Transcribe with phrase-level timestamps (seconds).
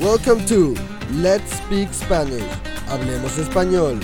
[0.00, 0.74] Welcome to
[1.10, 2.50] Let's Speak Spanish.
[2.88, 4.00] Hablemos Español.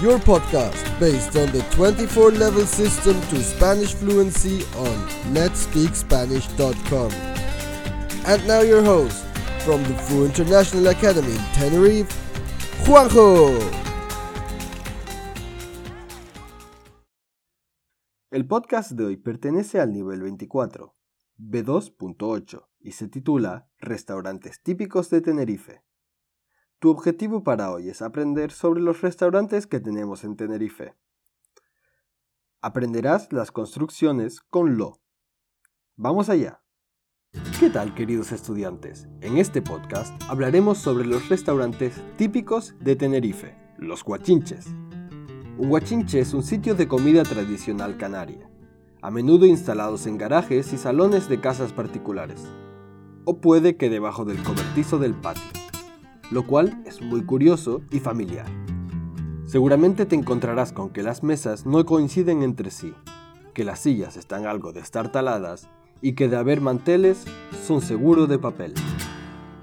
[0.00, 4.94] Your podcast based on the 24 level system to Spanish fluency on
[5.34, 7.10] letspeakspanish.com.
[8.26, 9.26] And now your host
[9.64, 12.14] from the Fu International Academy in Tenerife,
[12.86, 13.58] Juanjo.
[18.30, 20.94] El podcast de hoy pertenece al nivel 24,
[21.38, 25.82] B2.8, y se titula Restaurantes típicos de Tenerife.
[26.78, 30.94] Tu objetivo para hoy es aprender sobre los restaurantes que tenemos en Tenerife.
[32.60, 35.00] Aprenderás las construcciones con lo.
[35.96, 36.60] Vamos allá.
[37.58, 39.08] ¿Qué tal queridos estudiantes?
[39.22, 44.66] En este podcast hablaremos sobre los restaurantes típicos de Tenerife, los guachinches.
[45.56, 48.50] Un guachinche es un sitio de comida tradicional canaria,
[49.00, 52.46] a menudo instalados en garajes y salones de casas particulares
[53.24, 55.42] o puede que debajo del cobertizo del patio,
[56.30, 58.46] lo cual es muy curioso y familiar.
[59.46, 62.94] Seguramente te encontrarás con que las mesas no coinciden entre sí,
[63.52, 65.68] que las sillas están algo destartaladas
[66.00, 67.24] y que de haber manteles
[67.64, 68.74] son seguro de papel.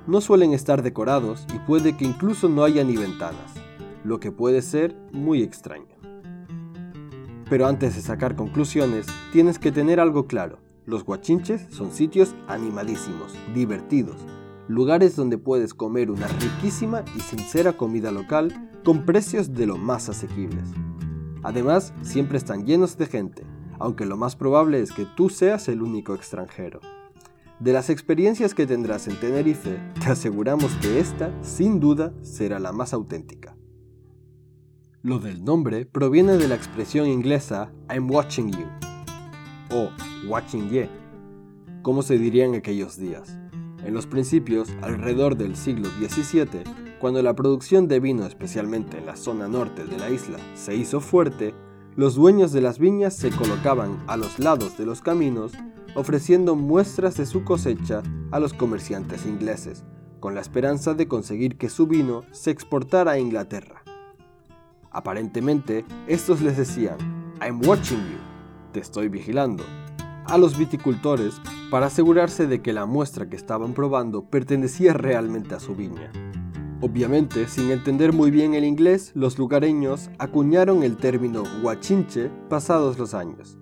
[0.08, 3.54] No suelen estar decorados y puede que incluso no haya ni ventanas,
[4.04, 5.96] lo que puede ser muy extraño.
[7.50, 10.60] Pero antes de sacar conclusiones, tienes que tener algo claro.
[10.86, 14.18] Los guachinches son sitios animadísimos, divertidos,
[14.68, 20.10] lugares donde puedes comer una riquísima y sincera comida local con precios de lo más
[20.10, 20.64] asequibles.
[21.44, 23.44] Además, siempre están llenos de gente,
[23.80, 26.80] aunque lo más probable es que tú seas el único extranjero.
[27.60, 32.72] De las experiencias que tendrás en Tenerife, te aseguramos que esta, sin duda, será la
[32.72, 33.56] más auténtica.
[35.04, 38.68] Lo del nombre proviene de la expresión inglesa I'm watching you,
[39.74, 39.90] o
[40.28, 40.90] watching ye,
[41.82, 43.38] como se diría en aquellos días.
[43.86, 46.64] En los principios, alrededor del siglo XVII,
[47.00, 51.02] cuando la producción de vino, especialmente en la zona norte de la isla, se hizo
[51.02, 51.54] fuerte,
[51.96, 55.54] los dueños de las viñas se colocaban a los lados de los caminos
[55.96, 58.02] ofreciendo muestras de su cosecha
[58.32, 59.84] a los comerciantes ingleses,
[60.20, 63.84] con la esperanza de conseguir que su vino se exportara a Inglaterra.
[64.92, 66.98] Aparentemente, estos les decían,
[67.42, 68.31] I'm watching you,
[68.72, 69.64] te estoy vigilando,
[70.26, 75.60] a los viticultores para asegurarse de que la muestra que estaban probando pertenecía realmente a
[75.60, 76.12] su viña.
[76.82, 83.14] Obviamente, sin entender muy bien el inglés, los lugareños acuñaron el término guachinche pasados los
[83.14, 83.58] años.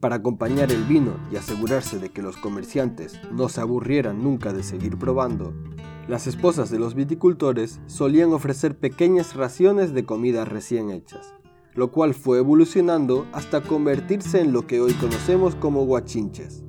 [0.00, 4.62] Para acompañar el vino y asegurarse de que los comerciantes no se aburrieran nunca de
[4.62, 5.54] seguir probando,
[6.08, 11.34] las esposas de los viticultores solían ofrecer pequeñas raciones de comida recién hechas
[11.74, 16.64] lo cual fue evolucionando hasta convertirse en lo que hoy conocemos como guachinches.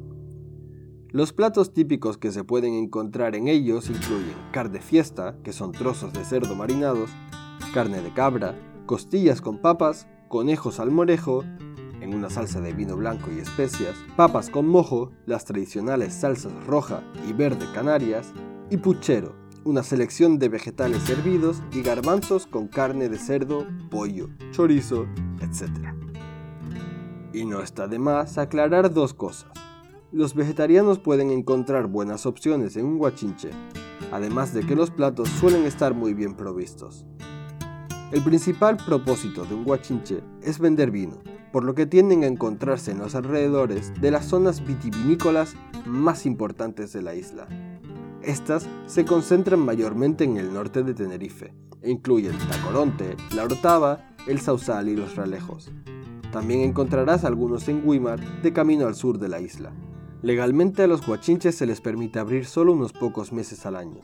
[1.10, 6.14] Los platos típicos que se pueden encontrar en ellos incluyen carne fiesta, que son trozos
[6.14, 7.10] de cerdo marinados,
[7.74, 11.44] carne de cabra, costillas con papas, conejos al morejo,
[12.00, 17.04] en una salsa de vino blanco y especias, papas con mojo, las tradicionales salsas roja
[17.28, 18.34] y verde canarias,
[18.70, 25.06] y puchero, una selección de vegetales hervidos y garbanzos con carne de cerdo, pollo, chorizo,
[25.40, 25.94] etc.
[27.34, 29.52] Y no está de más aclarar dos cosas.
[30.12, 33.52] Los vegetarianos pueden encontrar buenas opciones en un guachinche,
[34.12, 37.06] además de que los platos suelen estar muy bien provistos.
[38.12, 41.20] El principal propósito de un guachinche es vender vino,
[41.54, 45.56] por lo que tienden a encontrarse en los alrededores de las zonas vitivinícolas
[45.86, 47.48] más importantes de la isla.
[48.24, 54.40] Estas se concentran mayormente en el norte de Tenerife e incluyen Tacoronte, La Orotava, El
[54.40, 55.72] Sausal y Los Ralejos.
[56.32, 59.74] También encontrarás algunos en Guimar, de camino al sur de la isla.
[60.22, 64.02] Legalmente a los guachinches se les permite abrir solo unos pocos meses al año.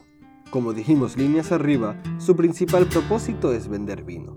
[0.50, 4.36] Como dijimos líneas arriba, su principal propósito es vender vino.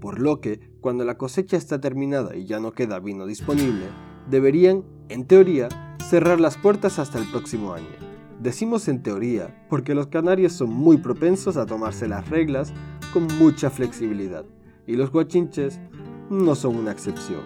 [0.00, 3.86] Por lo que, cuando la cosecha está terminada y ya no queda vino disponible,
[4.30, 5.68] deberían, en teoría,
[6.08, 8.15] cerrar las puertas hasta el próximo año.
[8.40, 12.72] Decimos en teoría, porque los canarios son muy propensos a tomarse las reglas
[13.12, 14.44] con mucha flexibilidad,
[14.86, 15.80] y los guachinches
[16.28, 17.40] no son una excepción.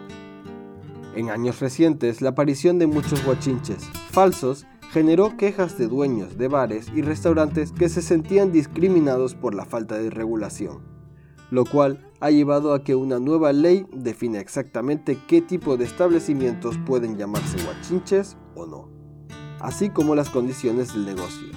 [1.14, 6.88] En años recientes, la aparición de muchos guachinches falsos generó quejas de dueños de bares
[6.93, 10.82] y restaurantes que se sentían discriminados por la falta de regulación,
[11.52, 16.78] lo cual ha llevado a que una nueva ley define exactamente qué tipo de establecimientos
[16.84, 19.00] pueden llamarse guachinches o no
[19.60, 21.48] así como las condiciones del negocio.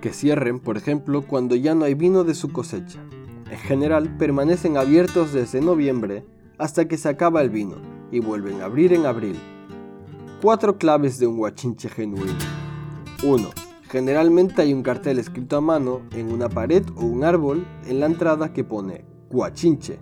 [0.00, 3.00] Que cierren, por ejemplo, cuando ya no hay vino de su cosecha.
[3.50, 6.24] En general, permanecen abiertos desde noviembre
[6.58, 7.76] hasta que se acaba el vino
[8.12, 9.38] y vuelven a abrir en abril.
[10.42, 12.38] Cuatro claves de un guachinche genuino.
[13.24, 13.50] 1.
[13.88, 18.06] Generalmente hay un cartel escrito a mano en una pared o un árbol en la
[18.06, 19.98] entrada que pone Guachinche.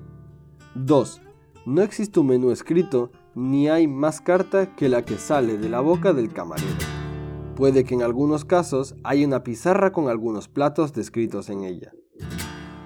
[0.74, 1.20] 2.
[1.66, 5.80] No existe un menú escrito ni hay más carta que la que sale de la
[5.80, 6.95] boca del camarero.
[7.56, 11.90] Puede que en algunos casos haya una pizarra con algunos platos descritos en ella.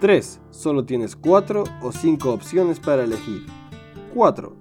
[0.00, 0.40] 3.
[0.50, 3.44] Solo tienes 4 o 5 opciones para elegir.
[4.14, 4.56] 4.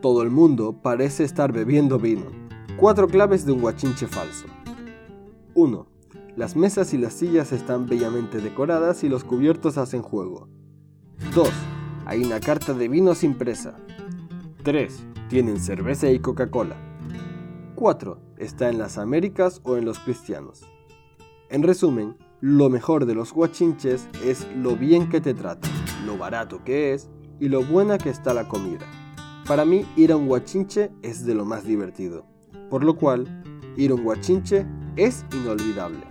[0.00, 2.26] Todo el mundo parece estar bebiendo vino.
[2.78, 4.46] 4 claves de un guachinche falso.
[5.54, 5.86] 1.
[6.36, 10.48] Las mesas y las sillas están bellamente decoradas y los cubiertos hacen juego.
[11.34, 11.48] 2.
[12.06, 13.74] Hay una carta de vinos impresa.
[14.62, 15.04] 3.
[15.28, 16.87] Tienen cerveza y Coca-Cola.
[17.78, 18.20] 4.
[18.38, 20.62] Está en las Américas o en los cristianos.
[21.48, 25.70] En resumen, lo mejor de los guachinches es lo bien que te tratan,
[26.04, 27.08] lo barato que es
[27.38, 28.84] y lo buena que está la comida.
[29.46, 32.26] Para mí, ir a un guachinche es de lo más divertido,
[32.68, 33.44] por lo cual,
[33.76, 34.66] ir a un guachinche
[34.96, 36.04] es inolvidable.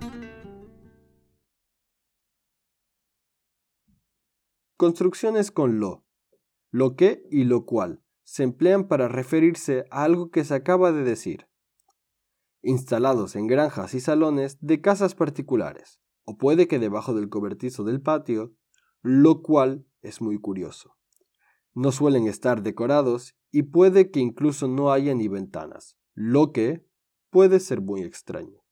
[4.78, 6.06] Construcciones con lo.
[6.72, 11.04] Lo que y lo cual se emplean para referirse a algo que se acaba de
[11.04, 11.46] decir.
[12.70, 18.02] Instalados en granjas y salones de casas particulares, o puede que debajo del cobertizo del
[18.02, 18.54] patio,
[19.02, 20.98] lo cual es muy curioso.
[21.74, 26.86] No suelen estar decorados y puede que incluso no haya ni ventanas, lo que
[27.30, 28.66] puede ser muy extraño.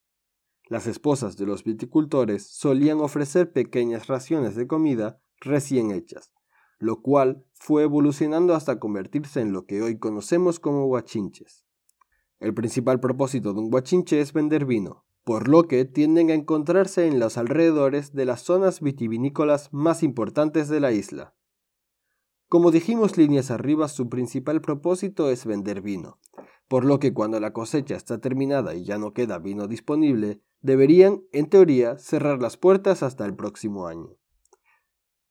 [0.68, 6.33] Las esposas de los viticultores solían ofrecer pequeñas raciones de comida recién hechas,
[6.80, 11.64] lo cual fue evolucionando hasta convertirse en lo que hoy conocemos como guachinches.
[12.39, 17.07] El principal propósito de un guachinche es vender vino, por lo que tienden a encontrarse
[17.07, 21.35] en los alrededores de las zonas vitivinícolas más importantes de la isla.
[22.47, 26.19] Como dijimos líneas arriba, su principal propósito es vender vino,
[26.67, 31.23] por lo que cuando la cosecha está terminada y ya no queda vino disponible, deberían,
[31.31, 34.17] en teoría, cerrar las puertas hasta el próximo año.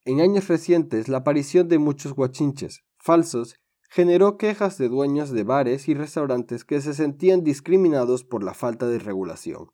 [0.04, 3.56] En años recientes, la aparición de muchos guachinches falsos
[3.94, 8.88] generó quejas de dueños de bares y restaurantes que se sentían discriminados por la falta
[8.88, 9.70] de regulación,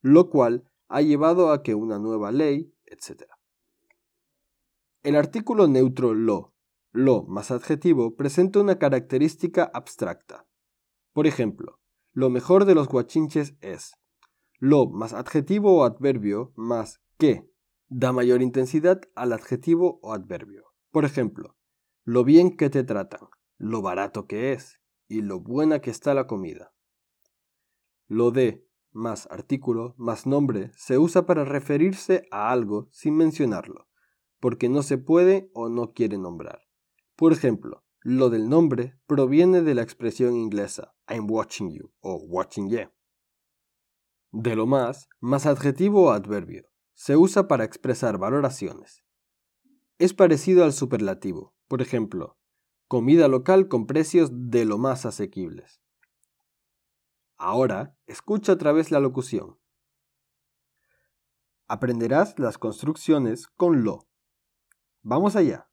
[0.00, 3.26] lo cual ha llevado a que una nueva ley, etc.
[5.04, 6.52] El artículo neutro lo,
[6.90, 10.48] lo más adjetivo, presenta una característica abstracta.
[11.12, 11.78] Por ejemplo,
[12.12, 13.92] lo mejor de los guachinches es
[14.58, 17.48] lo más adjetivo o adverbio más que
[17.88, 20.64] da mayor intensidad al adjetivo o adverbio.
[20.90, 21.56] Por ejemplo,
[22.04, 23.28] lo bien que te tratan,
[23.60, 26.72] lo barato que es y lo buena que está la comida.
[28.08, 33.86] Lo de más artículo más nombre se usa para referirse a algo sin mencionarlo,
[34.40, 36.62] porque no se puede o no quiere nombrar.
[37.14, 42.70] Por ejemplo, lo del nombre proviene de la expresión inglesa I'm watching you o watching
[42.70, 42.88] you
[44.32, 46.64] de lo más, más adjetivo o adverbio.
[46.94, 49.04] Se usa para expresar valoraciones.
[49.98, 52.38] Es parecido al superlativo, por ejemplo,
[52.90, 55.80] comida local con precios de lo más asequibles.
[57.36, 59.60] Ahora, escucha otra vez la locución.
[61.68, 64.08] Aprenderás las construcciones con lo.
[65.02, 65.70] Vamos allá.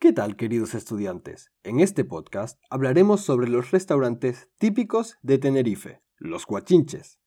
[0.00, 1.52] ¿Qué tal, queridos estudiantes?
[1.62, 7.20] En este podcast hablaremos sobre los restaurantes típicos de Tenerife, los guachinches.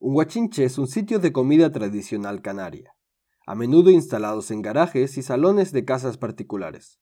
[0.00, 2.94] Un guachinche es un sitio de comida tradicional canaria,
[3.46, 7.00] a menudo instalados en garajes y salones de casas particulares,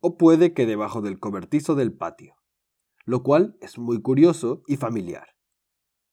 [0.00, 2.36] o puede que debajo del cobertizo del patio,
[3.04, 5.36] lo cual es muy curioso y familiar.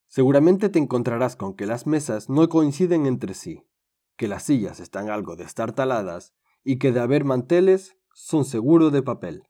[0.07, 3.67] Seguramente te encontrarás con que las mesas no coinciden entre sí,
[4.15, 9.43] que las sillas están algo destartaladas y que de haber manteles son seguro de papel.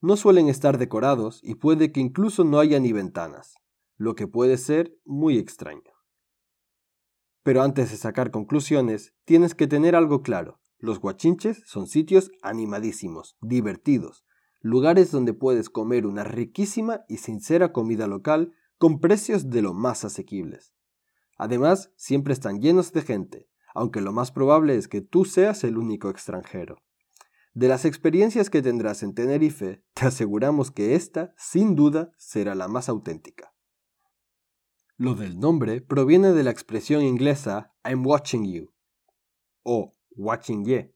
[0.00, 3.56] No suelen estar decorados y puede que incluso no haya ni ventanas
[3.96, 5.92] lo que puede ser muy extraño.
[7.42, 10.60] Pero antes de sacar conclusiones, tienes que tener algo claro.
[10.78, 14.24] Los guachinches son sitios animadísimos, divertidos,
[14.60, 20.04] lugares donde puedes comer una riquísima y sincera comida local con precios de lo más
[20.04, 20.74] asequibles.
[21.38, 25.78] Además, siempre están llenos de gente, aunque lo más probable es que tú seas el
[25.78, 26.78] único extranjero.
[27.54, 32.68] De las experiencias que tendrás en Tenerife, te aseguramos que esta, sin duda, será la
[32.68, 33.54] más auténtica.
[34.98, 38.72] Lo del nombre proviene de la expresión inglesa I'm watching you
[39.62, 40.94] o watching ye,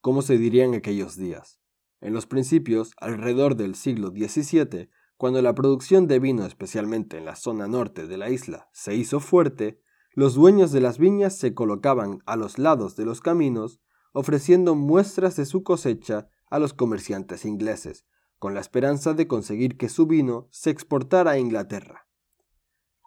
[0.00, 1.60] como se diría en aquellos días.
[2.00, 7.36] En los principios, alrededor del siglo XVII, cuando la producción de vino, especialmente en la
[7.36, 9.82] zona norte de la isla, se hizo fuerte,
[10.12, 13.80] los dueños de las viñas se colocaban a los lados de los caminos,
[14.12, 18.06] ofreciendo muestras de su cosecha a los comerciantes ingleses,
[18.38, 22.08] con la esperanza de conseguir que su vino se exportara a Inglaterra.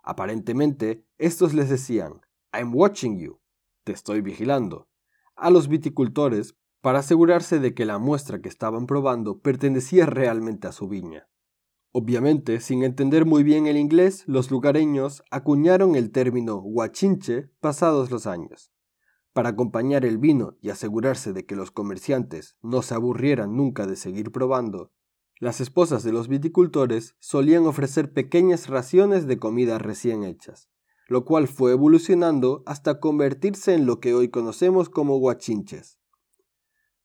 [0.03, 2.21] Aparentemente, estos les decían,
[2.53, 3.41] I'm watching you,
[3.83, 4.87] te estoy vigilando,
[5.35, 10.71] a los viticultores para asegurarse de que la muestra que estaban probando pertenecía realmente a
[10.71, 11.29] su viña.
[11.93, 18.25] Obviamente, sin entender muy bien el inglés, los lugareños acuñaron el término guachinche pasados los
[18.25, 18.71] años.
[19.31, 23.95] Para acompañar el vino y asegurarse de que los comerciantes no se aburrieran nunca de
[23.95, 24.91] seguir probando,
[25.39, 30.69] las esposas de los viticultores solían ofrecer pequeñas raciones de comida recién hechas,
[31.07, 35.99] lo cual fue evolucionando hasta convertirse en lo que hoy conocemos como guachinches.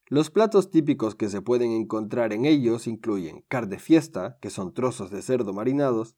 [0.07, 5.11] Los platos típicos que se pueden encontrar en ellos incluyen carne fiesta, que son trozos
[5.11, 6.17] de cerdo marinados,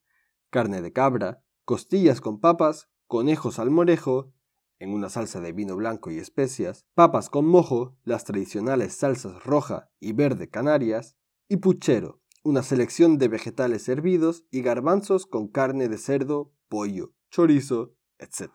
[0.50, 4.32] carne de cabra, costillas con papas, conejos al morejo,
[4.78, 9.90] en una salsa de vino blanco y especias, papas con mojo, las tradicionales salsas roja
[9.98, 11.16] y verde canarias,
[11.48, 17.94] y puchero, una selección de vegetales hervidos y garbanzos con carne de cerdo, pollo, chorizo,
[18.18, 18.50] etc.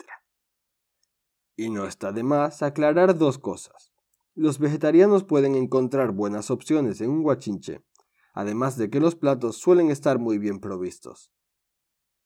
[1.55, 3.91] Y no está de más aclarar dos cosas.
[4.33, 7.83] Los vegetarianos pueden encontrar buenas opciones en un guachinche,
[8.33, 11.31] además de que los platos suelen estar muy bien provistos.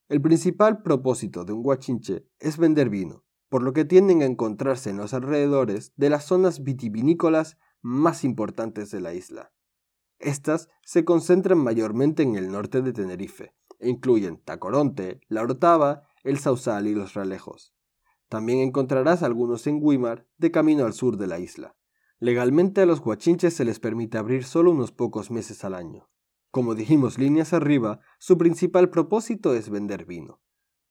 [0.07, 4.89] El principal propósito de un guachinche es vender vino, por lo que tienden a encontrarse
[4.89, 9.51] en los alrededores de las zonas vitivinícolas más importantes de la isla.
[10.17, 16.39] Estas se concentran mayormente en el norte de Tenerife, e incluyen Tacoronte, La Orotava, el
[16.39, 17.73] Sausal y los Ralejos.
[18.27, 21.75] También encontrarás algunos en Guimar, de camino al sur de la isla.
[22.19, 26.09] Legalmente a los guachinches se les permite abrir solo unos pocos meses al año.
[26.51, 30.41] Como dijimos líneas arriba, su principal propósito es vender vino.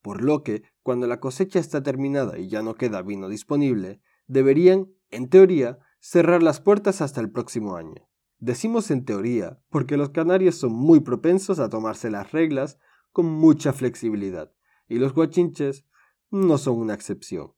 [0.02, 4.88] Por lo que, cuando la cosecha está terminada y ya no queda vino disponible, deberían,
[5.10, 8.08] en teoría, cerrar las puertas hasta el próximo año.
[8.38, 12.78] Decimos en teoría porque los canarios son muy propensos a tomarse las reglas
[13.10, 14.52] con mucha flexibilidad,
[14.88, 15.84] y los guachinches
[16.30, 17.52] no son una excepción.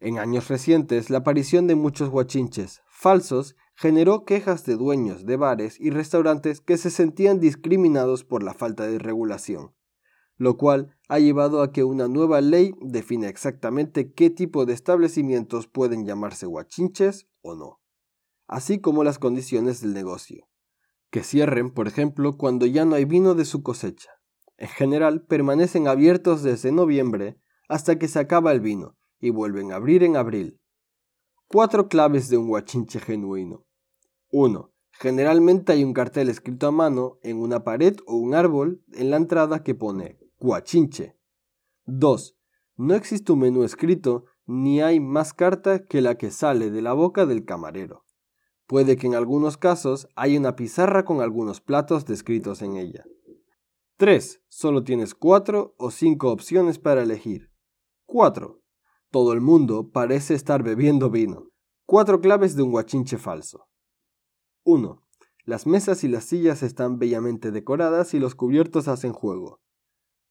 [0.00, 5.80] En años recientes, la aparición de muchos guachinches falsos generó quejas de dueños de bares
[5.80, 9.74] y restaurantes que se sentían discriminados por la falta de regulación,
[10.36, 15.66] lo cual ha llevado a que una nueva ley define exactamente qué tipo de establecimientos
[15.66, 17.80] pueden llamarse guachinches o no,
[18.46, 20.48] así como las condiciones del negocio.
[21.10, 24.10] Que cierren, por ejemplo, cuando ya no hay vino de su cosecha.
[24.58, 29.76] En general, permanecen abiertos desde noviembre hasta que se acaba el vino, y vuelven a
[29.76, 30.60] abrir en abril.
[31.46, 33.64] Cuatro claves de un guachinche genuino.
[34.30, 34.72] 1.
[34.90, 39.16] Generalmente hay un cartel escrito a mano en una pared o un árbol en la
[39.16, 41.16] entrada que pone guachinche.
[41.86, 42.36] 2.
[42.76, 46.94] No existe un menú escrito ni hay más carta que la que sale de la
[46.94, 48.06] boca del camarero.
[48.66, 53.04] Puede que en algunos casos haya una pizarra con algunos platos descritos en ella.
[53.98, 54.44] 3.
[54.46, 57.50] Solo tienes cuatro o cinco opciones para elegir.
[58.06, 58.62] 4.
[59.10, 61.50] Todo el mundo parece estar bebiendo vino.
[61.84, 63.68] Cuatro claves de un guachinche falso.
[64.62, 65.04] 1.
[65.42, 69.60] Las mesas y las sillas están bellamente decoradas y los cubiertos hacen juego.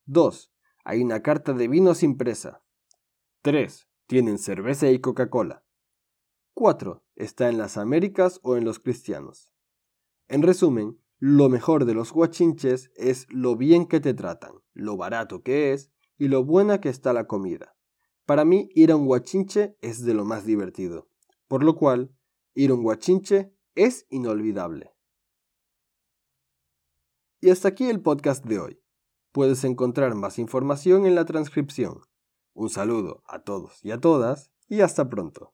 [0.05, 0.49] 2.
[0.85, 2.63] Hay una carta de vinos impresa.
[3.41, 3.85] 3.
[4.05, 5.65] Tienen cerveza y Coca-Cola.
[6.53, 7.03] 4.
[7.17, 9.51] Está en las Américas o en los cristianos.
[10.29, 15.41] En resumen, lo mejor de los guachinches es lo bien que te tratan, lo barato
[15.41, 17.75] que es y lo buena que está la comida.
[18.25, 21.09] Para mí, ir a un guachinche es de lo más divertido,
[21.47, 22.13] por lo cual,
[22.53, 24.93] ir a un guachinche es inolvidable.
[27.39, 28.81] Y hasta aquí el podcast de hoy.
[29.31, 32.01] Puedes encontrar más información en la transcripción.
[32.53, 35.53] Un saludo a todos y a todas y hasta pronto.